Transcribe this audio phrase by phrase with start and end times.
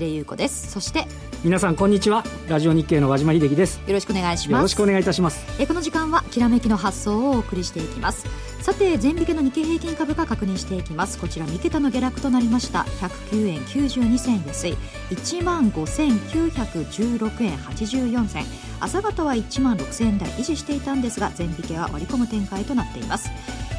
[0.00, 0.70] ちは江連優子です。
[0.70, 1.06] そして
[1.44, 2.24] 皆さんこんにちは。
[2.48, 3.80] ラジオ日経の和島秀樹です。
[3.86, 4.58] よろしくお願いします。
[4.58, 5.44] よろしくお願いいたします。
[5.60, 8.26] えこの時間はきらめきの発想をお送りしていきます。
[8.62, 11.18] さて全引けの日経平均株価確認していきます。
[11.18, 12.80] こちら3桁の下落となりました。
[13.00, 14.76] 109円92銭安い。
[15.10, 18.44] 1万5916円84銭。
[18.80, 23.30] 朝方は1万6000円台維持していたんですが全引けは割り込む展開となっています。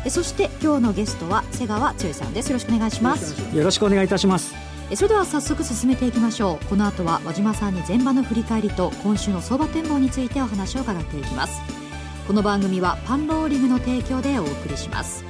[0.09, 2.49] そして今日のゲストは瀬川剛さんです。
[2.49, 3.55] よろしくお願いします。
[3.55, 11.62] よろしくお願いいたしますそれでは早速進めていきましょうこの後は和島さんに前場の振り返りと今週の相場展望についてお話を伺っていきます
[12.27, 15.23] この番組はパンローリングの提供でお送りします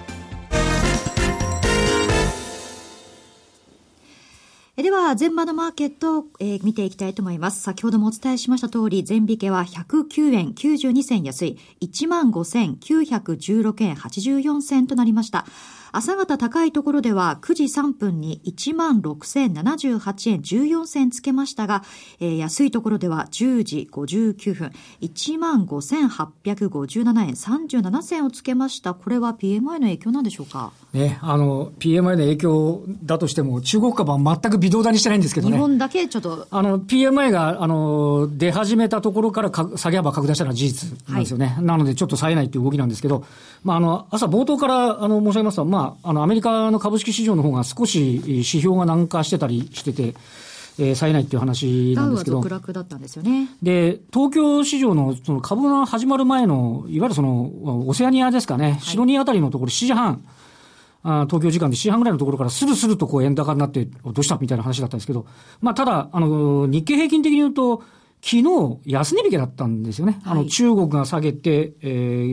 [4.77, 7.61] では、前場のマーケットを、え、見ていきたいと思います。
[7.61, 15.45] 先ほどもお伝えしました通り、全引けは109円92銭安い、15,916円84銭となりました。
[15.91, 21.83] 朝方高いところでは9時3分に16,078円14銭つけましたが、
[22.19, 28.93] えー、安いところでは10時59分、15,857円37銭をつけました。
[28.93, 30.71] これは PMI の影響なんでしょうか？
[30.93, 35.55] ね、あの、PMI の影響だとしても、中国株は全く微動だにしてないんですけどね。
[35.55, 36.47] 日本だけちょっと。
[36.51, 41.47] あの、PMI が、あの、出始めたところからか下げ幅拡大したのは事実なんですよね。
[41.47, 43.23] はい、なので、ちょっと冴えないという動きなんですけど、
[43.63, 50.15] まあ、あの、朝冒頭から、あの、申し上げますと、まあ、まあ、あの、アメリカの株式市場の方が少し指標が軟化してたりしてて、
[50.79, 52.37] えー、冴えないっていう話なんですけど。
[52.37, 53.49] 続落だったんですよね。
[53.61, 60.23] で、東京市場のその株が始まる前の、いわゆるその、オセアニアですかね、シドニーあたりのところ7時半、
[61.03, 65.25] あ東京時間で7時半ぐらいのところからスルスルとこう円高になって、どうしたみたいな話だったんですけど、
[65.61, 67.83] まあただ、あの、日経平均的に言うと、
[68.23, 68.43] 昨日、
[68.85, 70.19] 安値引けだったんですよね。
[70.23, 71.87] はい、あの、中国が下げて、え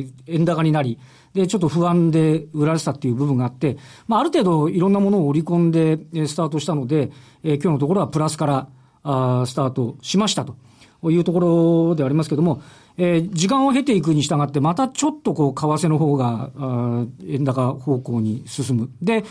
[0.06, 0.98] ー、円高になり、
[1.34, 7.10] で、ちょっと不安で売られてたっていう部分があって、まあ、ある程度いろんなものを織り込んで、えスタートしたので、
[7.42, 8.68] えー、今日のところはプラスから、
[9.04, 10.56] あスタートしましたと
[11.10, 12.62] いうところでありますけども、
[12.96, 18.90] えー、時間を経ていくに従って、またちょっとこう、為替の方が、あ円高方向に進む。
[19.00, 19.24] で、はい、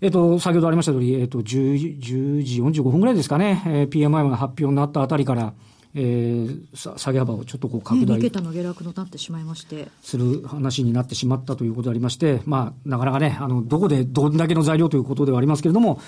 [0.00, 5.54] えっ、と、先ほどありました通り、えっ、と、10, 10時45分ぐらいですかね、えー、PMI が発表になったあたりから、
[5.96, 9.88] えー、下げ幅をちょっとこう拡大、ね、桁の下落となってしまいまして。
[10.02, 16.00] する話になってしまったということでありまして、まあ、なかなかね、あのどこでどんだけの材料ということではありますけれども、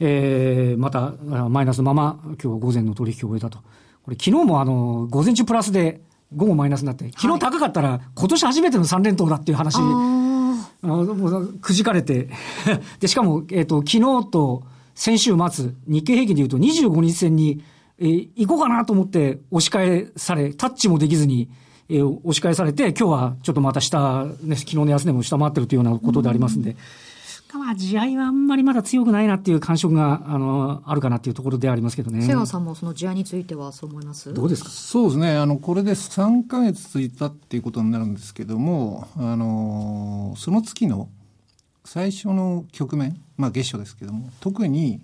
[0.00, 1.12] えー、また
[1.48, 3.58] マイナスのまま、今日は午前の取引を終えたと。
[4.02, 6.00] これ、昨日もあの午前中プラスで、
[6.34, 9.80] 午後マイナスになって、昨日高かったら、今年初めての3連投だっていう話、あ
[10.82, 12.30] のくじかれて。
[13.00, 14.62] で、しかも、えっ、ー、と、昨日と
[14.94, 17.62] 先週末、日経平均でいうと25日線に、
[17.98, 21.48] えー、行こうかなと思って押し返され、タッチもできずに、
[21.88, 26.76] えー、押し返されて、今日はちょっとまた下、ね、昨日の安値も下回ってるというようなことでありますんで、
[27.54, 32.20] まあ、地合いはあんまりまだ強くないなっていう感触が、あの、あるかなっていうところでありますけどね。
[32.20, 34.34] 瀬川さんもその地合いについてはそう思います？
[34.34, 34.68] どうですか？
[34.68, 35.36] そうですね。
[35.38, 41.08] あの、これで3か月続いたっていうことになるんですけども、あの、その月の
[41.86, 45.00] 最初の局面、まあ月初ですけども、特に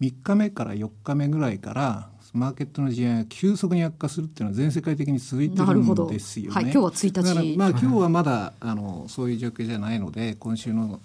[0.00, 6.52] 3日目から4日目ぐらいからマーケットの地合いが急速に悪化するっていうのは全世界的に続いてるんですよね。
[6.52, 7.56] はい、今日は1日。
[7.56, 10.98] まあ今日はまだあのそういう状況じゃないので、今週の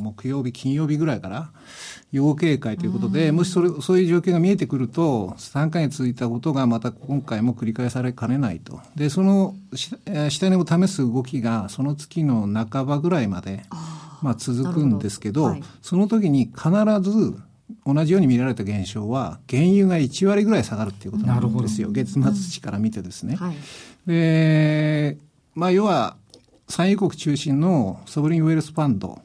[0.00, 1.50] 木曜日、金曜日ぐらいから
[2.10, 8.80] 要警戒ということで、もしそれそういう状況が見えてくると、3か月続いたことがまた今回も繰り返されかねないと。
[8.96, 13.62] で、その下値を試す動きがその月の半ばぐらいまで。
[14.20, 16.70] まあ続くんですけど、どはい、その時に必
[17.02, 17.36] ず
[17.84, 21.90] 同じように見られた現象は原油が1割ぐらい下がるっていうことなんですよ。
[21.90, 23.36] 月末値から見てですね。
[23.36, 23.56] はい、
[24.06, 25.18] で
[25.54, 26.16] まあ要は
[26.68, 29.22] 産油国中心のソブリンウェルスファンド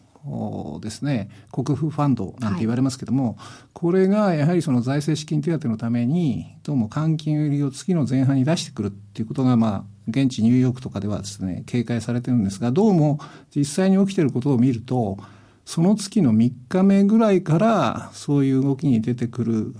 [0.82, 1.30] ですね。
[1.52, 13.20] 国府ファンドなんて言われますけども、はい、これがやはりその財政資金手当のためにどうも換金売りを月の前半に出してくるっていうことがまあ現地ニューヨークとかではですね警戒されてるんですがどうも
[13.54, 15.18] 実際に起きてることを見ると
[15.66, 19.76] その月の3日目ぐらいからそういう動きに出てくる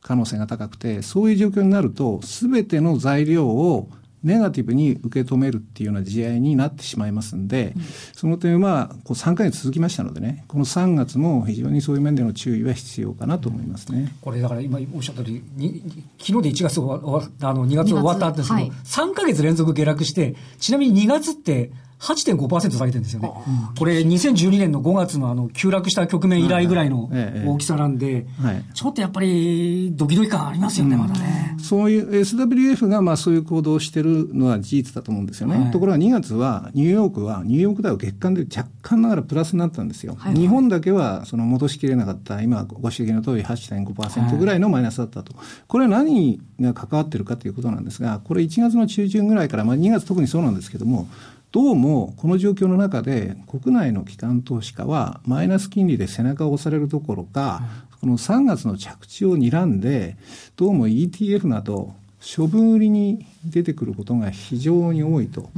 [0.00, 3.88] 可能性が高くて、そういう状況になると、すべての材料を
[4.22, 7.82] ネガティブに受け止めるっていうような試合になってしまいますんで、うん、
[8.12, 14.14] その点はこう3か月続きましたのでね、この3月も非常にそういう面での注意は必要かなと思いますね。
[14.20, 15.30] これだから今おっしゃったよう
[15.60, 15.82] に、
[16.18, 21.72] 昨日で1月終わあの2月終わったんですけど、はい、3か月連続下落して、ちなみに2月って
[22.02, 23.32] 8.5%下げてるんですよね。
[23.78, 27.08] これ2012年の5月のあの急落した局面以来ぐらいの
[27.46, 28.26] 大きさなんで、
[28.74, 31.56] ちょっとやっぱりドキドキ感ありますよね、まだね。
[31.62, 35.58] そういう SWF がまあそういう行動をしてるのは事実だと思うんですよね。
[35.58, 40.16] はい、ところが2月はニューヨークはニューヨークダウ月間で若干ながらプラスになったんですよ。
[40.18, 45.34] はい、日本だけはその戻しきれなかった今ご指摘の通り8.5%ぐらいのマイナスだったと。
[45.68, 51.06] これは何が関わってるかということなんですが、これ1月の中旬ぐらいから、まあ2月特にそうなんですけども、
[51.52, 57.62] どうもこの状況の中で国内の機関投資家はマイナス金利で背中を押されるどころか、
[58.00, 60.16] この3月の着地を睨んで、
[60.56, 65.50] どうも ETF など処分売りに出てくることが非常に多いと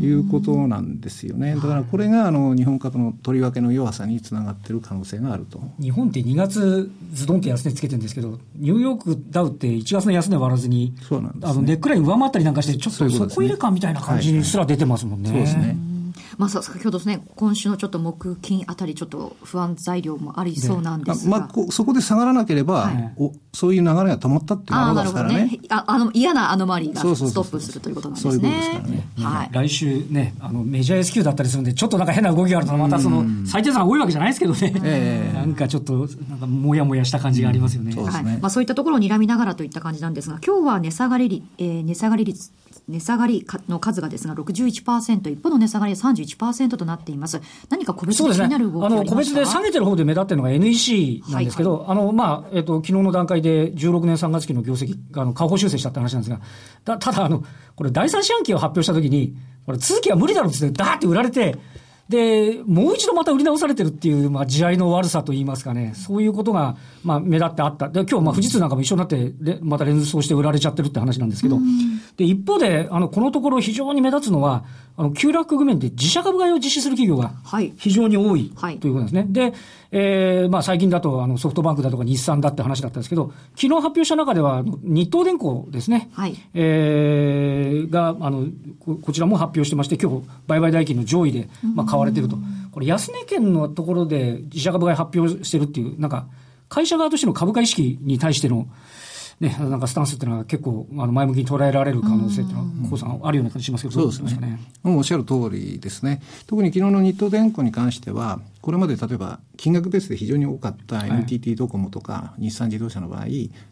[0.00, 1.54] いうことなんですよね。
[1.54, 5.62] だからこれがあの日本株のとりわけの弱さにつながっている可能性があると。
[5.80, 15.28] 日本って2月ズドンって安値つけてるんですけど、ニューヨークダウって1月の安値割らずに、そうなんです、ね、あのネックライン上回ったりなんかして、ちょっとそこ入れ感みたいな感じにすら出てますもんね。
[15.28, 15.76] そうですね。
[16.40, 25.44] まあ、先ほどですね、今週のちょっと木金あたり、ちょっと不安材料もありそうなんですが、まあ、そこで下がらなければ、はい、おそういう流れが止まったっていうことですからね。
[25.44, 25.60] ね。
[25.68, 28.82] ああの嫌なアノマリーがストップするということなんですね。
[29.18, 37.92] はい、来週ね、あのメジャー S q だったりするんで、ちょっとなんか変な動きがあると、またその最低算が多いわけじゃないですけどね、えー、なんかちょっと、なんかもやもやした感じがありますよね。
[37.92, 42.50] そうはいまあ、そういったところを睨みながらといった感じなんですが、今日は値下がり、えー、値下がり率
[42.90, 47.40] 値下がりの数がですが61%、一方の値下がりは31%となっています。
[47.68, 56.40] 何か個別で気になる動きあの個別で下げてる方で目立ってるのが NEC なんですけど、はいはい、あの、まあ、えっ、ー、と、昨日の段階で16年3月期の業績、あの、下方修正したって話なんですが、
[56.84, 57.44] たただ、あの、
[57.76, 59.34] これ第三四半期を発表したときに、
[59.66, 61.56] これ続きは無理だろうってダーって売られて、
[62.10, 67.88] で、もう一度また売り直されてるっていう、まあ、地合いの悪さといいますかね、そういうことが、まあ、目立ってあった。
[67.88, 69.32] で、今日、まあ、富士通なんかも一緒になって、
[69.62, 71.58] また連想して売られちゃってるって話なんですけど、
[72.16, 74.64] で、一方で、あの、このところ非常に目立つのは、
[74.96, 77.32] あの、急落面で自社株買いを実施する企業が
[77.78, 79.26] 非常に多い、はい、ということですね。
[79.28, 79.54] で、
[79.92, 86.10] えー、まあ、最近だと、あの、ソフトバンクだとか日産だって話だったんですけど、昨日発表した中では、日東電工ですね。
[86.12, 86.36] はい。
[86.52, 88.46] えー、が、あの
[88.78, 92.36] こ、こちらも発表してまして、今日、売買代金の上位で、まあ、買われてると。
[92.70, 96.26] これ、安値県のところで自社株買い発表してるっていう、なんか、
[96.68, 98.66] 会社側としての株価意識に対しての、
[99.40, 104.60] ね、なんかスタンスっていうのは結構あの前向きに捉えられる可能性っていうのは、さんあるような感じしますけど、そうですね。
[104.82, 106.20] もうおっしゃる通りですね。
[106.46, 113.24] 特に昨日の日東電工に関しては、これまで例えば金額ベースで非常に多かった NTT ドコモとか日産自動車の場合、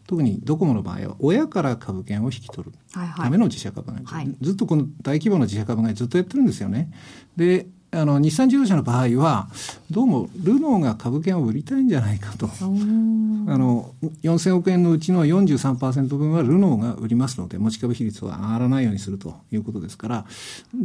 [0.07, 2.75] 特にドコモの場合は親から株券を引き取る
[3.15, 6.91] ための自社株買い、はいはい、ずっとこの大規模な自社株買いずっとやってるんですよね。
[7.35, 9.47] であの日産自動車の場合は
[9.89, 12.47] どうもルノーが株券を売りたいんじゃないかと。
[12.47, 20.25] あの4000億円のうちの43%分はルノーが売りますので持ち株比率は上がらないようにするということですから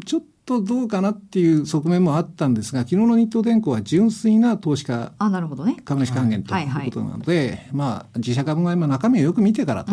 [0.06, 9.92] ちょっとどうかなっていう側面もあったんですが、昨日の日東電工は純粋な投資家、あなるほどね、株主還元ということなので、はいはい、まあ、自社株買いも中身をよく見てからと。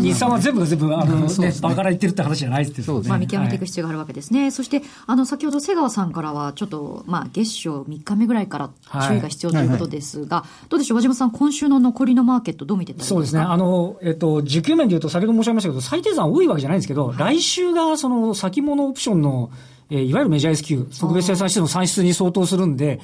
[0.00, 3.10] 日産は全部が全部、あの、ね、バカら言ってるって話じゃないですそうですね。
[3.10, 4.42] まあ、見極めていく必要があるわけですね。
[4.42, 8.70] はい、そして、あの、先ほど瀬川さんからは、ちょっと、まあ、月賞3日目ぐらいから
[9.08, 13.42] 注意が必要ということですが、はいはいはい、どうでしょう、和島さん、今週の残りのマーケット、どう見てたそうですね。
[13.42, 19.49] あの、えっと、需給面でいうと、先ほど申し上げましたけど、最低算多いわけじゃないんですけど、来週が、その、先物オプションの、
[19.90, 23.00] えー、いわゆるメジャー S q 特別生産室の算出に相当するんで、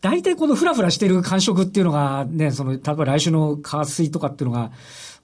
[0.00, 4.70] 大体このフラフラしてる感触っていうのがね、その、例えば来週の火水とかっていうのが、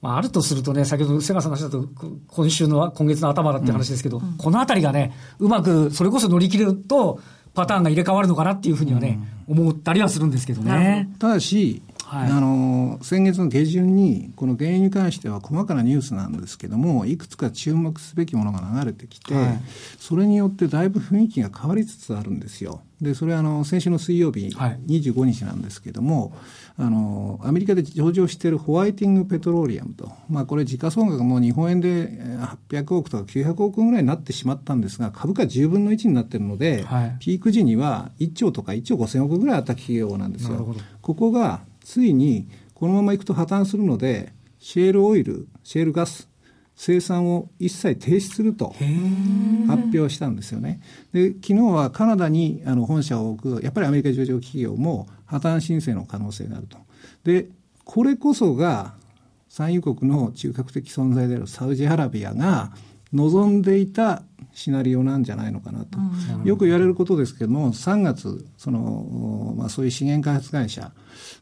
[0.03, 1.79] まあ、あるとするとね、先ほど瀬川さんがおっしゃった
[2.27, 7.21] 今週の、今月の頭だって話ですけど、うん、このあたりがね、うまく、それこそ乗り切れると、
[7.55, 11.09] パターンが入れ替わるのかなっていうふうにはね、うん、思ったりはするんですけどね。
[11.21, 11.83] ただし、
[12.15, 19.61] はい、あの先月の下旬にこの原油に関しては細かなニュースなんですけどもいくつか注目すべきものが流れてきて、はい、
[19.99, 22.83] それによってだいぶ雰囲気が変わりつつあるんですよ。
[23.01, 26.35] でそれはあの先週の水曜日、25日なんですけども
[26.79, 32.09] あのアメリカで上場しているホワイティングペトロリアムと、まあ、これ時価総額も日本円で
[32.71, 40.75] 800億とか900億ぐらいになってしまったんですが株価10分の1になっているので、はい、ピーク時には1兆とか1兆5000億ぐらいあった企業なんですよ。
[41.03, 46.29] ここがついにこのままいくと破綻するのでシェールオイルシェールガス
[46.75, 48.75] 生産を一切停止すると
[49.69, 50.81] 発表したんですよね。
[51.13, 56.79] で昨日はカナダにあの本社を置くやっぱりアメリカ上場企業も破綻申請の可能性があると。
[57.23, 57.49] で
[57.85, 58.95] これこそが
[59.49, 62.73] 産油国の中核的存在であるサウジアラビアが
[63.13, 70.93] 望んでいたシナリオなんじゃないのかなと、うん、よく言われることですけども3月その、まあ、そういう資源開発会社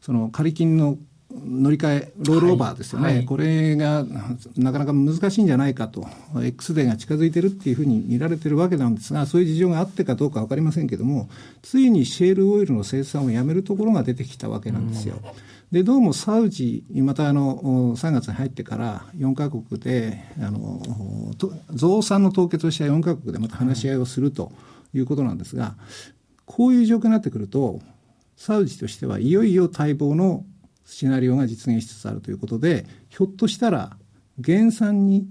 [0.01, 0.97] その借金の
[1.45, 3.17] 乗り換え、ロールオーバーですよね、はい。
[3.17, 4.05] はい、これが
[4.55, 6.05] なかなか難しいんじゃないかと、
[6.41, 11.29] X デーが近づいてるっていうふうに見られてるわけなんですが、そういう事情があってかどうか分かりませんけども、
[11.61, 15.15] ついにシェールオイルの生産をやめるところが出てきたわけなんですよ。
[15.71, 20.79] でどうもサウジ、またあの3月に入ってから4か国であの
[21.71, 24.51] 増産の凍結をした4か国でまた話し合いをすると
[24.93, 25.75] いうことなんですが、
[26.45, 27.81] こういう状況になってくると、
[28.37, 30.45] サウジとしてはいよいよ待望の
[30.85, 33.97] シナリオが実現しつつあるということで、ひょっとしたら
[34.37, 35.27] 減産に、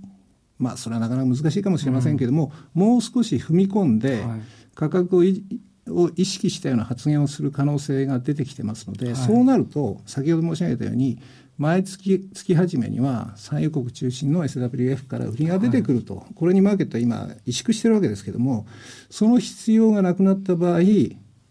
[0.58, 4.22] まあ、それはなかなか難しいかもしれませんけれども、うん、もう少し踏み込んで、
[4.74, 5.24] 価格を
[5.88, 11.18] を意識したような発言をする可能性が出てきてますので、はい、そうなると、先ほど申し上げたように、
[11.58, 18.66] 毎月月初めには産油国中心の SWF から売りが出てくると、はい、これにマーケットは今、萎縮してるわけですけれども、
[19.10, 20.80] その必要がなくなった場合、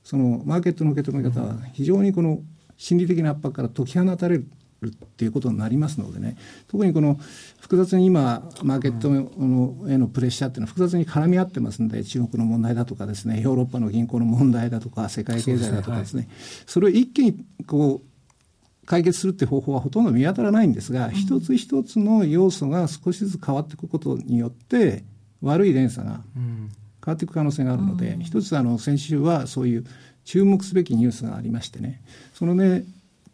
[0.03, 2.41] そのマーケットの受け止め方は非常にこの
[2.81, 4.47] 心理的な圧迫から解き放たれる
[4.87, 6.35] っていうことになりますのでね、
[6.67, 7.19] 特にこの
[7.59, 16.27] 複雑に今、マーケットのへのプレッシャーっていうのは複雑に絡み合ってますんで、中国の問題だとかですね、ヨーロッパの銀行の問題だとか、世界経済だとかですね、
[16.65, 25.03] それを一気にこう、解決するって方法はほとんど見当たらないんですが、うん、一つ一つの要素が少しずつ変わっていくことによって、
[25.43, 26.69] 悪い連鎖が変
[27.05, 29.85] わっていく可能性があるので、うん、一つあの先週はそういう
[30.31, 32.01] 注目すべきニュースがありましてね、
[32.33, 32.85] そのね、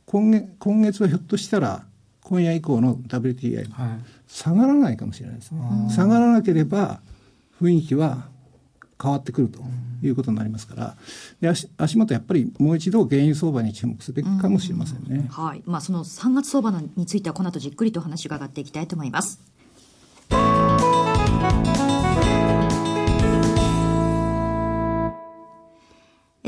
[0.08, 1.84] 今月今月はひょっとしたら、
[2.24, 5.62] 今夜以降の WTI、はい、下がらないかもしれないですね。
[5.92, 7.00] 下がらなければ、
[7.62, 8.30] 雰囲気は
[9.00, 9.60] 変わってくると
[10.02, 10.98] いうことになりますから、
[11.40, 15.28] で足足元やっぱりもう一度原油相場に注目すべきかもしれませんね。
[15.30, 15.62] はい。
[15.68, 19.40] まあその3月相場についてはこの後じっくりとお話を伺っていきたいと思います。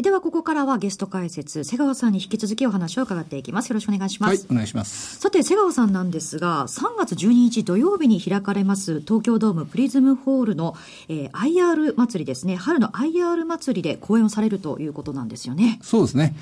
[0.01, 3.69] ではここからはゲスト解説瀬川さんに引き続きお話を伺っていきます。
[3.69, 5.19] よろしくお願いします、はい、お願いします。
[5.19, 10.75] さて瀬川さんなんですが3月12日土曜日に開かれます東京ドームプリズムホールの、
[11.07, 12.55] えー、IR 祭りですね。
[12.55, 15.79] 春の IR 祭りで講演をされるということなんですよね。
[15.81, 16.33] そうですね、はい、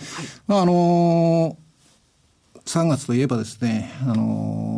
[0.47, 4.76] まああのー、3月といえばですねあのー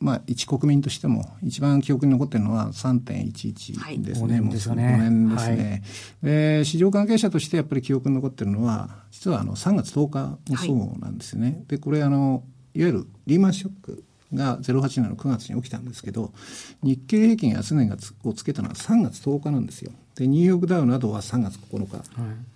[0.00, 5.82] まあ、一国民としても一番記憶に残っているのは3.11ですね、はい、もう5年ですね、
[6.22, 16.32] はい、市場関係者としてやっぱり記憶に残っているのは実はあの3月10日もそうなんですよね、はい、でこれあのいわゆるリーマンショックが08年の9月に起きたんですけど
[16.82, 19.90] 日経平均安値がつをつけたのは3月10日なんですよ。
[20.16, 22.02] でニューヨークダウなどは3月9日、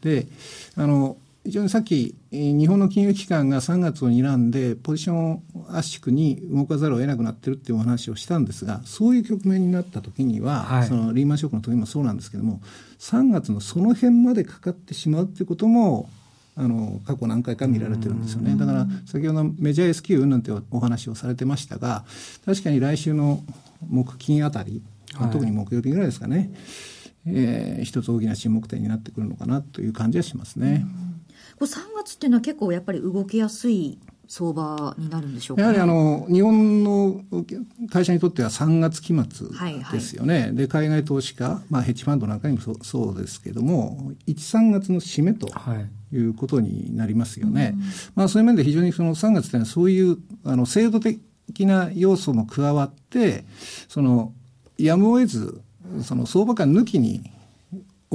[0.01, 0.27] で
[0.77, 12.61] あの非常にさっき、日本の金融機関が3月を睨んで、ポジション圧縮に動かざるを得なくなってるっていうお話をしたんですが、そういう局面になった時には、はい、そのリーマンショックの時もそうなんですけども、
[13.01, 16.09] 3月のその辺までかかってしまうっていうことも、
[16.55, 18.55] あの過去何回か見られてるんですよね。
[18.57, 22.05] だから先ほどメジャー S q なんてお話をされてましたが、
[22.45, 23.43] 確かに来週の
[23.89, 24.81] 木金あたり、
[25.15, 26.53] はい、特に木曜日ぐらいですかね、
[27.27, 30.87] えー、一つ大きな注目点になってくるのかなという感じはしますね。
[31.62, 37.21] これ3月っていうのは結構やっぱり動きやすい相場になるんでしょうか、ね、やはりあの日本の
[37.88, 39.47] 会社にとっては3月期末
[39.92, 45.50] ですよね、はいはい、で海外投資家、まあ、ヘッジファンドなんかにもそそうですけれども、1、3月の締めとい。
[46.14, 47.62] うことになりますよね。
[47.62, 47.75] はい、
[48.16, 51.21] まあ、そういう面で非常にその3月というのは、そういうあの制度的
[51.61, 53.45] な要素も加わって、
[53.88, 54.35] その
[54.76, 55.62] やむを得ず、
[56.02, 57.32] その相場感抜きに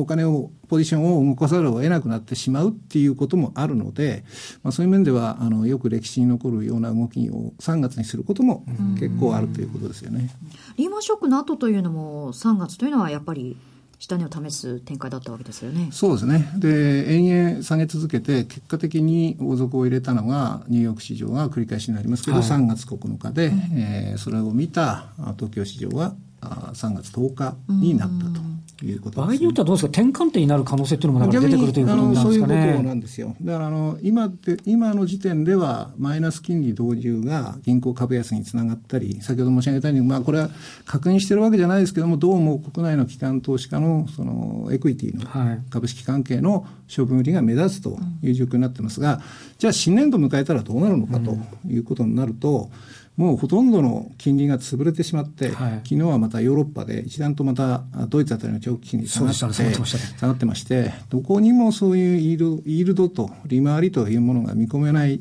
[0.02, 4.24] お金を、ポジションを動かざるを得なくなってしまうっていうこともあるので、
[4.64, 8.66] まあ、そういう面では、あの、よく歴史に残るような動きを3月にすることも
[9.00, 10.30] 結構あるということですよね。
[10.78, 13.58] リーマンショックの後というのも、3月というのはやっぱり、
[14.00, 15.90] 下値を試す展開だったわけですよね。
[15.92, 16.52] そうですね。
[16.58, 28.57] で、延々下げ続けて、結果的に大底を入れたのが、ニューヨーク市場が繰り返しになりますけど、はい、3月9日で、えー、それを見た東京市場は3月10日になったと。
[28.86, 32.24] いうこと、ね、場合によってはどうですか、転換点になる可能性っていうのも出てくるということなんですかね。
[32.24, 33.36] そういうことなんですよ。
[33.42, 40.50] だからあの今で今の時点では、マイナス金利導入が銀行株安につながったり、先ほど申し上げたように、まあ、これは
[40.86, 45.26] 確認してるわけじゃないですけども、どうも国内の機関投資家のそのエクイティの
[45.70, 49.22] 株式関係の処分売りが目立つという状況になってますが、
[49.58, 59.74] じゃあ、新年度迎えたらどうなるのかということになると、うんもうほとんどの金利が潰れてしまって、はい、昨日はまたヨーロッパで一段とまたドイツあたりの長期金利下がって、ね、
[60.18, 65.20] 下がってまして、どこにもそういうイールドイールドと利回りというものが見込めない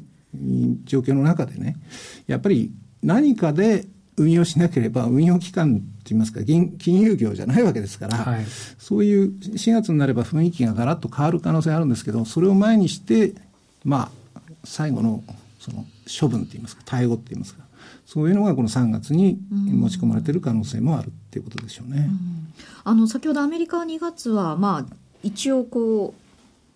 [0.85, 1.77] 状況の中でね、
[2.27, 2.71] やっぱり
[3.03, 3.87] 何かで
[4.19, 8.45] 運用しなければ運用機関といいますか金融業じゃないわけですから、はい、
[8.79, 13.35] そういう4月になれば雰囲気がガラッと変わる可能性あるんですけどそれを前にして
[13.85, 15.23] まあ最後の
[15.61, 15.85] その
[16.21, 17.65] 処分って言いますか、対応って言いますか、
[18.07, 22.09] そういうのがこの3月に持ち込まれている可能性もあるっていうことでしょうね。
[22.85, 24.95] あの先ほどアメリカは2月は、まあ、
[25.25, 26.15] 一応こ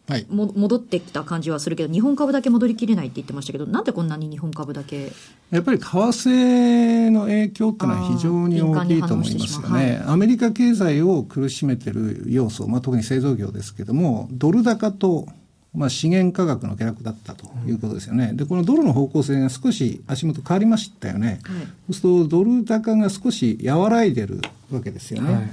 [0.09, 5.13] う、はい、も戻ってきた感じはするけど日本株だけ戻りきれないって言ってましたけどなんでこんなに日本株だけ
[5.53, 15.29] やっぱり為替の影響っていうのは非常に大きいと思いますよね、はい、アメリカ経済を苦しめてる要素、まあ、特に製造業ですけどもドル高と
[15.75, 18.33] まあ、資源価格の下落だったということですよね。
[18.35, 21.29] で、このドルの方向性が少し足元変わりましたよね。
[21.29, 24.41] はい、そうすると、ドル高が少し和らいでる
[24.75, 25.33] わけですよね。
[25.33, 25.51] はい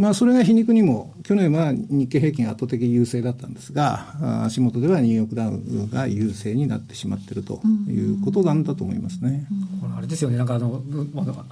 [0.00, 5.60] まあ、それが皮肉にも、去年は日経平均圧倒的優勢だったんですが、足元ではニューヨークダウ
[5.92, 9.46] が優勢になってしまっているということなんだと思いますね。
[9.80, 10.82] これあれですよね、なんかあの、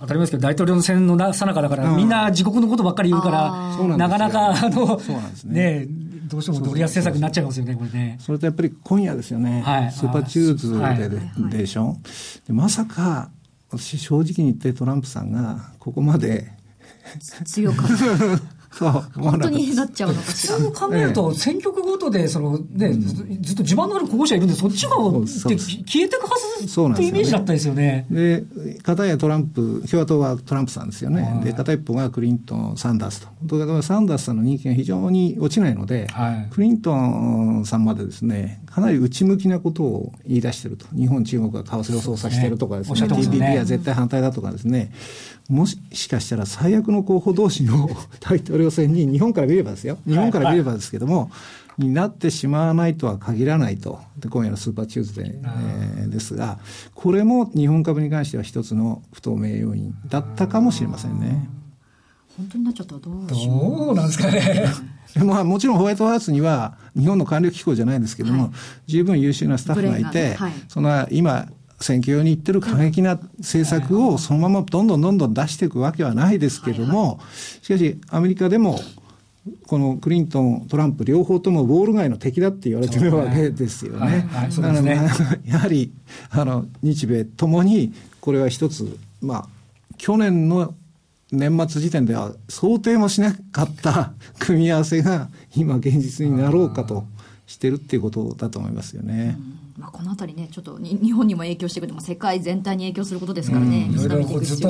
[0.01, 4.99] 当たり前ですけど、大統領選のさなかだから、みんな自国のことばっかり言うから、なかなか、あの、
[5.45, 5.81] ね。
[5.81, 5.87] ね
[6.29, 8.19] どうしてもドル安政策になっちゃいますよね、これね。
[8.21, 11.97] それとやっぱり今夜ですよね、はい、スーパーチューズデー、はいでしょ、
[12.47, 12.53] で。
[12.53, 13.31] まさか、
[13.71, 16.53] 私正直に言ってトランプさんがここまで
[17.45, 18.59] 強かった。
[18.71, 20.57] そう本当になっちゃうのかしら。
[20.59, 22.93] そう考えると、選挙区ごとで、そのね、
[23.41, 28.07] ずっと地盤のある候補者いるんで、そっちが消えていくはずっていうイメージだったですよね。
[28.11, 28.45] で、
[28.83, 31.41] 片やトランプ、共和党はトランプさんですよね。
[31.43, 33.29] で、片一方がクリントン、サンダースと。
[33.49, 36.07] とからサンダースさんの人気が非常に落ちないので、
[36.51, 40.87] クリントンさんまでですね、かなり内向きなことを言い出してると。
[40.95, 44.93] 日本、中国が為替を操作してるとかですね、TPP は絶対反対だとかですね、
[45.49, 47.89] もしかしたら最悪の候補同士の
[48.21, 51.29] 大統領選に日本から見ればですよ、日本から見ればですけども、は
[51.79, 55.41] い、になってしまわないとは限らないと、で今夜のスーパーチューズデー、
[56.01, 56.59] えー、ですが、
[56.95, 61.49] これも日本株に関しては一つの不透明要因だったかもしれませんね。
[62.37, 64.67] 本当になっちゃったらどうどうなんですかね。
[65.25, 68.53] まあ、もちろんホワイトハウスには日本の官僚機構じゃないんですけども、はい、
[68.87, 71.49] 十分優秀なスタッフがいて、はい、その今
[71.81, 77.21] 選挙用に言ってる過激な政策をそのままどんどんどんどん出していくわけはないですけども、
[77.63, 78.81] しかしアメリカでも
[79.67, 84.29] このクリントン、トランプ両方ともウォール街の敵だって言われてるわけですよね。
[84.33, 85.09] だから、ね、
[85.47, 85.93] やはり
[86.31, 89.49] あの日米ともにこれは一つ、まあ、
[89.97, 90.75] 去年の
[91.31, 97.05] 年末時点では想定もしなかった組み合わせが今現実になろうかと
[97.49, 99.35] してるっていうことだと思いますよね。
[99.39, 99.83] うん。
[99.83, 104.69] まあ、このあたりね、ちょっと日本にも影響してくる、まあ、世界全体に影響することですからね、うん、ずっとやっぱり、ずっと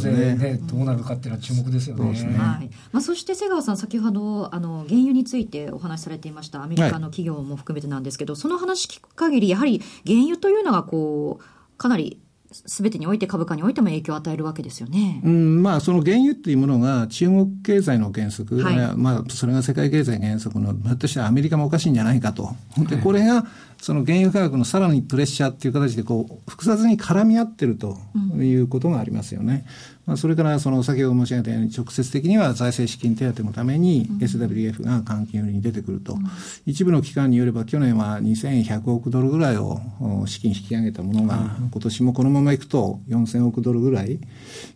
[0.00, 2.12] で、ね、どうなるかっていうのは注目ですよね。
[2.12, 2.38] ね。
[2.38, 2.70] はい。
[2.92, 12.20] まあ、そして瀬川さん、先ほどあの原油についてお話しされていました、アメリカの企業も含めてなんですけど、はい、その話聞く限り、やはり原油というのがこう、かなり
[12.66, 15.20] すべてにおいて株価においても影響を与えるわけですよね。
[15.24, 22.54] うん、まあ、その原油っていうものが中国経済の原則、はい、まあ、それが世界経済原則の、ひょっとしたらアメリカもおかしいんじゃないかと。
[22.88, 23.46] で、これが、
[23.80, 27.98] その原油価格のさらにプレッシャーっていう形で、こう、複雑に絡み合ってると
[28.36, 29.64] いうことがありますよね。
[30.06, 36.20] まあ、それからその先ほど申し上げたように直接的には財政資金手当のために SWF が換金売りに出てくると、うん、
[36.64, 39.80] 一部の機関によれば去年は2100億ドルぐらいを
[40.26, 44.20] 資金引き上げたものが、今年もこのままいくと4000億ドルぐらい、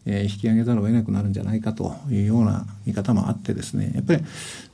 [0.05, 3.93] え引き上げざるを得なくなるんじゃないかというような見方もあってですね。
[3.95, 4.25] やっぱり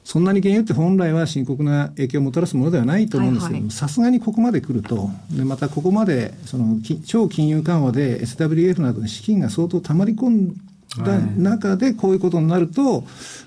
[0.07, 10.57] そんなに原油って本来は深刻な影響をもたらすものではないと思うんですけども、さすがにここまで来ると、でまたここまでその超金融緩和で SWF などに資金が相当たまり込ん
[11.05, 13.03] だ中でこういうことになると、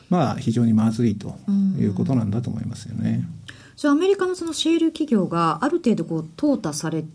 [0.10, 1.38] まあ、非常にまずいと
[1.80, 3.24] いうことなんだと思いますよね。
[3.78, 7.06] じゃあアメリカのそのシェール企業がある程度こう淘汰され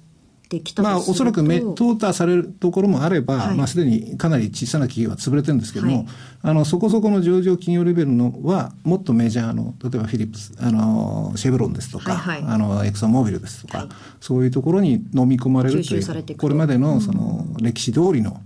[0.48, 6.06] てきたまあ、おそらくめ淘汰されるところもあれば、はい、まあ、すでにかなり小さな企業は潰れてるんですけども、はい、
[6.42, 13.88] あのそこそこの上場企業レベルのは、もっとメジャーの、例えばフィリップス、あのシェブロンですとか、はいはい、あのエクソンモービルですとか、はい、
[14.20, 18.40] そういうところに飲み込まれるという、これまでのその歴史通りの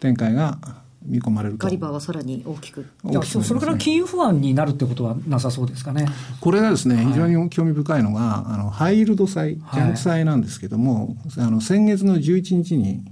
[0.00, 0.58] 展開が
[1.04, 2.86] 見込まれるガリバーはさらに大きく。
[3.04, 6.06] 大きく、ね、それから金融不安になるってことはなさそうですかね。
[6.40, 13.02] これがですね、はい、非常に興味深いのがあのハイールド債弱債なんですけども、はい、あの先月の11日に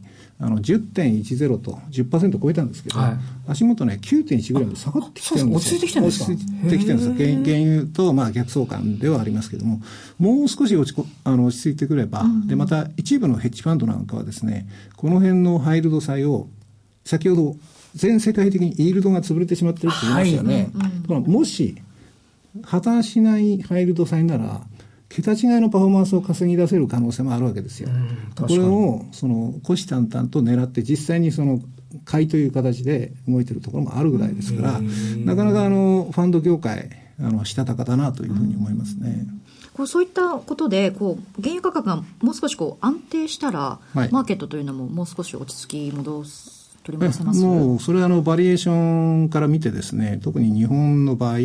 [0.42, 5.68] あの10.10と10%超えたんですけど、はい、足元ね9.1ぐらいまで下がってきてるんですよ。
[5.68, 6.33] 落ち着いてきてるんですか？
[6.33, 9.83] 落ち着いてきてるんです原原油とまあ逆相関ではありますけども
[10.18, 16.48] もう少し落ちあの落ち着いてくれば、うん、でまた一部のヘッジファンドなんかはですねこの辺のハイールド債を
[17.05, 17.57] 先ほど
[17.94, 20.70] 全世界的にイールドが潰れてしまってるって言いましたよね。
[21.09, 21.76] はい、もし、
[22.62, 24.62] 破綻しないハイルド債なら、
[25.09, 27.88] 桁違いのパフォーマンスを稼ぎ出せる可能性もあるわけですよ。
[28.37, 31.61] これを、その、虎視眈々と狙って、実際にその、
[32.05, 34.81] 買いという形で動いてるところもあるぐらいですから、
[35.24, 39.26] なかなかあの、ファンド業界、あの、したたかだなというふうに思いますね。
[39.72, 46.60] こうそういったことでこう原油価格がもう少しこう安定したら、はい、マーケットというのももう少し落ち着き戻す
[46.90, 47.40] 取り戻せます。
[47.40, 51.38] もうそれはあのバリエーションから見てですね特に日本の場合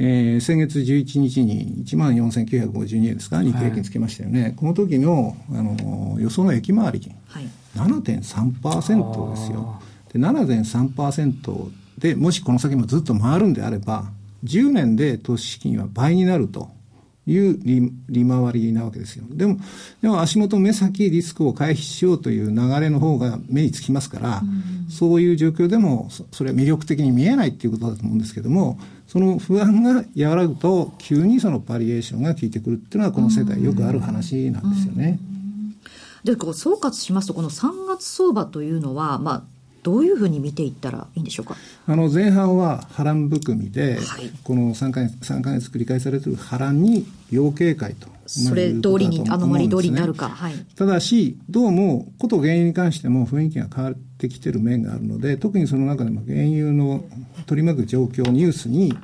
[0.00, 9.82] えー、先月11日に1万4952円ですか、日経平均つけましたよね、はい、この時のあの予想の駅回り、はい、7.3%ですよ。
[10.12, 14.04] で7.3%でもしこの先もずっと回るんであれば、
[14.44, 16.70] 10年で投資資金は倍になると
[17.28, 19.24] いう利利回りなわけですよ。
[19.30, 19.58] でも、
[20.00, 35.18] でも足元目先リスクを回避しようという流れの方が目につきますから、うん、そういう状況でもそれは魅力的に見えないっていうことだと思うんですけども、その不安が和らぐと、急にそのバリエーションが効いてくるっていうのは、この世界よくある話なんですよね。
[36.24, 39.42] でこう総括しますと、この3月相場というのは、まあ、
[39.82, 41.56] どういうふうに見ていったらいいんでしょうか？
[41.86, 48.08] あの前半は波乱含みで、はい、この3か月 ,3 か月繰り返されている波乱に要警戒と。
[48.26, 50.28] それ通りに、あのまり通りになるか。
[50.28, 57.06] はい、ただし、どうも、こと原油に関しても雰囲気が変わってきてる面があるので、特にその中でも原油の
[57.46, 58.94] 取り巻く状況、ニュースに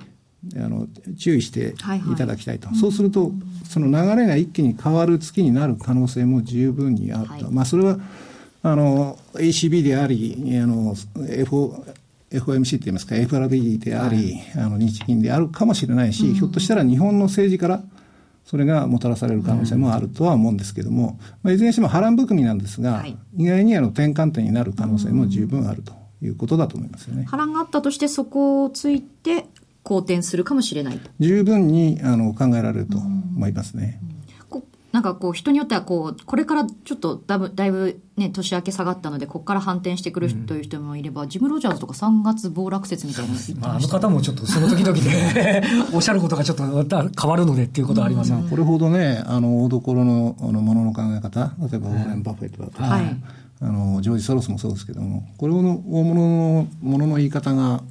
[0.56, 1.74] あの注意して
[2.12, 3.32] いただきたいと、はいはい、そうすると、
[3.66, 7.98] その流れが一気に変わる月になる可能性も十分にあると、はい、まあ、それは
[8.66, 11.84] あの ECB であり、あの FO
[12.30, 17.82] FOMC って言いますか、FRB であり、はい、あの日銀であるかもしれないし、うん、ひょっとしたら日本の政治から
[18.46, 27.24] それがもたらされる可能性もあるとは思うんですけれども、まあ、いずれにしても波乱含みなんですが、はい、意外にあの転換点になる可能性も十分あるということだと思いますよね。
[27.24, 29.44] 波乱があったとして、そこをついて
[29.82, 34.00] 好転するかもしれない十分にあの考えられると思いますね。
[34.94, 46.62] なんかこう人によってはこうこれからちょっとだぶだいぶね年明け下がったのでここから反転してくるという人もいれば、うん、ジム・ロジャーズとか3月暴落説みたいなました、あ、の方もちょっとその時々で おっしゃることがちょっと
[47.20, 53.16] 変わるのでっていうことはありますね、うん、これほどねあの大所のあのものの考え方例えばウォーレン・バフェットだとか、はい、
[53.62, 57.82] あのジョージ・ソロスもそうですけどもこれの大物のものの言い方が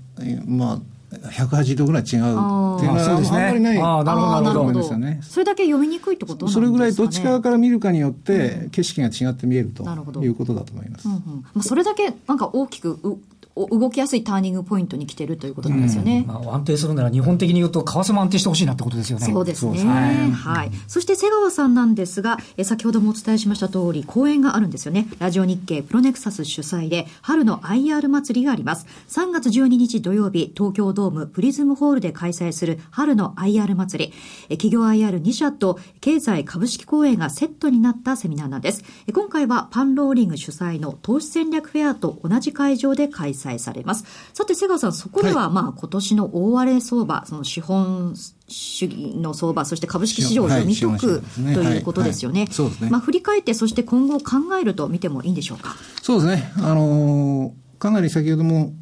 [0.46, 0.80] まあ
[1.22, 2.08] 180度ぐらい違う。
[2.08, 3.78] っていうのはあんまりない。
[3.78, 4.98] あなるほどなるほど。
[4.98, 9.84] ねそれだけ読みにくいってことそれぐらいどっち側から見るかによって景色が違って見えると
[10.24, 13.00] いうことだと思います、うんうん、まあ、それだけなんか大きく
[13.56, 16.26] 動きやすいターニングポイントに来てるということなんですよね。
[16.28, 19.26] うんまあ、安定するなら日本的に言うと、為替も安定してほしいなってことですよね。
[19.28, 19.84] そうですね。
[19.84, 20.72] はい。
[20.88, 25.08] そして瀬川さんなんですが、え先ほどもお伝えしました通り、講演があるんですよね。
[25.20, 28.88] ラジオ日経プロネクサス主催で、春の IR 祭りがあります。
[29.10, 34.14] 3月12日土曜日、東京ドームプリズムホールで開催する春の IR 祭り。
[34.50, 38.84] え企業 IR2 社と経済株式講演がセットになったセミナーなんです。
[39.06, 44.06] え今回はパンローリング主催の投資戦略フェアと同じ会場で開催されます。
[44.34, 48.16] さて、瀬川さん、そこでは、まあ、今年の大荒れ相場、その資本
[48.48, 52.48] 主義の相場、そして株式市場を読み解く、はい、ということですよね。
[52.52, 52.90] そうですね。
[52.90, 55.76] まあ、振り返って、そして今後考えると見てもいいんでしょうか？
[56.02, 56.52] そうですね。
[56.58, 58.74] あのー、かなり先ほども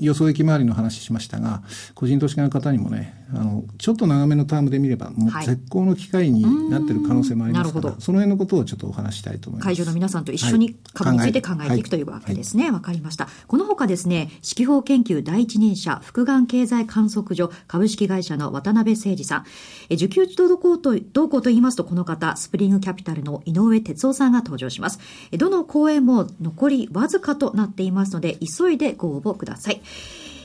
[0.00, 1.62] 予想益回りの話しましたが、
[1.94, 9.64] 個人投資家の方にもね、あの、ちょっと長めのタームで見れば、もう絶好の機会になってる可能性もありますから、はい、その辺のことをちょっとお話したいと思います。
[9.64, 12.66] 会場の皆さんと一緒に株について考えていくというわけですね。
[12.66, 13.28] わ、はい、かりました。
[13.46, 19.44] このほかですね、四季報研究第一人者、福眼経済観測所株式会社の渡辺誠二さん。
[19.88, 24.98] え受給動向と、動向と言いますと、この方、スプリングキャピタルの井上哲夫さんが登場します。
[25.32, 29.61] どの講演も残りわずかとなっていますので、急いでご応募ください。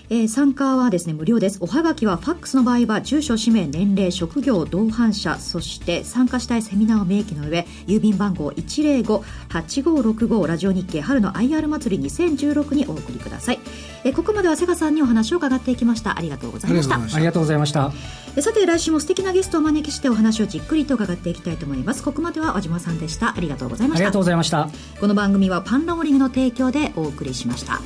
[0.10, 1.58] えー、参加はですね無料です。
[1.62, 13.60] おはがきはファックスの場合は住所氏名年齢職業同伴者そして参加したいセミナーを明記の上郵便番号105-8565ラジオ日経春の IR 祭り2016にお送りください、
[14.06, 16.18] えー、ここまでは瀬川さんにお話を伺っていきました。
[16.18, 16.96] ありがとうございました。
[16.96, 17.92] ありがとうございました。
[18.38, 22.04] えさて来週も素敵なゲストをお招きしてお話をじっくりと伺っていきたいと思います。
[22.04, 23.36] ここまでは和島さんでした。
[23.36, 24.04] ありがとうございました。
[24.04, 24.70] ありがとうございました。
[25.02, 27.82] この番組はパンローリングの提供でお送りしました